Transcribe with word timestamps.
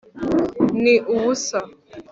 ni 0.81 0.93
ubusa 1.13 1.59